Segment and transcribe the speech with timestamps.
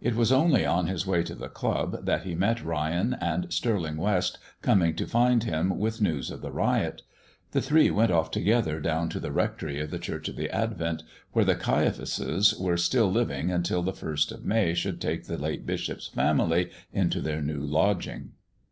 [0.00, 3.98] It was only on his way to the club that he met Ryan and Stirling
[3.98, 7.02] West coming to find him with news of the riot.
[7.52, 11.04] The three went off together down to the rectory of the Church of the Advent,
[11.30, 15.64] where the Caiaphases were still living until the 1st of May should take the late
[15.64, 18.32] bishop's family into their new lodgings.